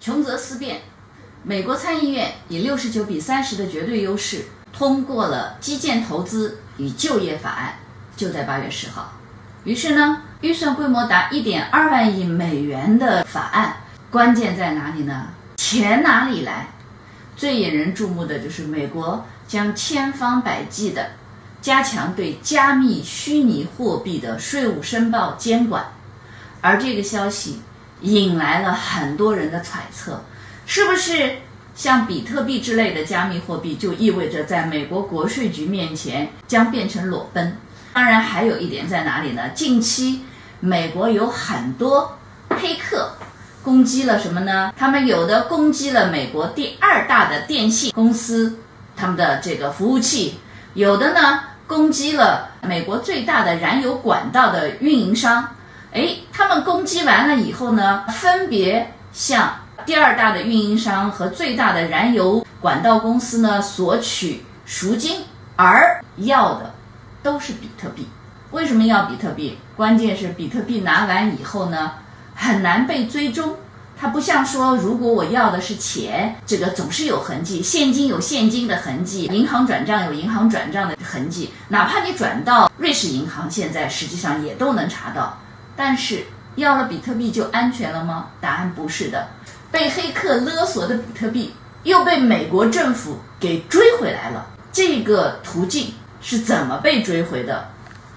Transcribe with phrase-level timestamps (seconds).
[0.00, 0.80] 穷则思变，
[1.44, 7.74] 美国参议院以六十九比三十的绝对优势通过了基建投资与就业法案，
[8.16, 9.12] 就在八月十号。
[9.64, 13.76] 于是呢，预算规模达一点二万亿美元的法案，
[14.10, 15.28] 关键在哪里呢？
[15.58, 16.68] 钱哪里来？
[17.36, 21.10] 最引人注目的就是美国将千方百计的
[21.60, 25.84] 加强对加密虚拟货币的税务申报监管，
[26.62, 27.60] 而这个消息
[28.02, 30.22] 引来了很多人的揣测，
[30.66, 31.38] 是不是
[31.74, 37.56] 像比特币之类的加密货币就意味着在美国国税局面前将变成裸奔？
[37.92, 39.48] 当然，还有一点在哪里呢？
[39.50, 40.22] 近期
[40.60, 43.12] 美国有很多黑客。
[43.62, 44.72] 攻击了什么呢？
[44.74, 48.58] 他们有的攻击了美国第二大的电信公司，
[48.96, 50.36] 他们的这个服务器；
[50.72, 55.46] 有的呢攻击了美国最大的燃油管道的运营商。
[55.92, 59.52] 哎，他们攻击完了以后呢，分别向
[59.84, 65.24] 第二大的运营商和最大的燃油管道公司呢索取赎金，
[65.56, 66.72] 而要的
[67.24, 68.06] 都是比特币。
[68.52, 69.58] 为什么要比特币？
[69.76, 71.92] 关键是比特币拿完以后呢？
[72.34, 73.56] 很难被追踪，
[73.98, 85.36] 它不像说，如果我要的是钱，这个总是有痕迹，现金有现金的痕迹，银行转账有银行转账的痕迹，哪怕你转到瑞士银行，现在实际上也都能查到。
[85.82, 86.24] 但是
[86.56, 88.26] 要了比特币就安全了吗？
[88.38, 89.28] 答案不是的，
[89.72, 94.46] 被黑客勒索的比特币又被美国政府给追回来了。
[94.70, 97.68] 这个途径是怎么被追回的？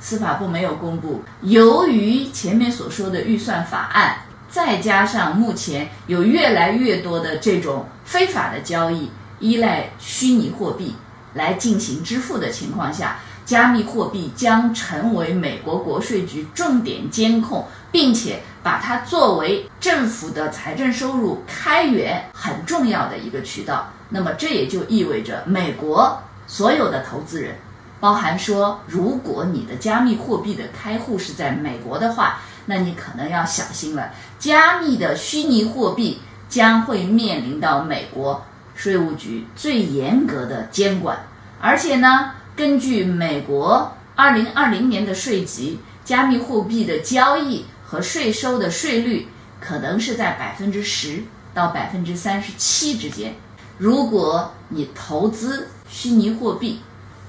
[0.00, 1.22] 司法部没有公布。
[1.42, 4.16] 由于前面所说的预算法案，
[4.50, 10.96] 再加上目前有越来越多的这种非法的交易，依赖虚拟货币
[11.34, 23.88] 来进行支付的情况下，加密货币将成为美国国税局重点监控，并且把它作为政府的财政收入开源很重要的一个渠道。
[24.08, 27.54] 那么这也就意味着美国所有的投资人。
[27.98, 34.10] 包含说，如果你的加密货币的开户是在美国的话，那你可能要小心了。
[34.40, 38.44] 加密的虚拟货币将会面临到美国
[38.74, 41.16] 税务局最严格的监管，
[41.60, 51.22] 而且呢，根据美国二零二零年的税级，加密货币的交易和税收的税率可能是在百分之十
[51.54, 53.34] 到百分之三十七之间。
[53.78, 56.80] 如果你投资虚拟货币，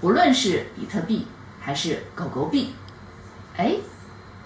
[0.01, 1.25] 不论是比特币
[1.59, 2.73] 还是狗狗币，
[3.55, 3.75] 哎，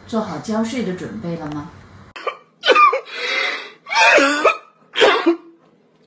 [0.06, 1.72] 做好交税的准备了吗？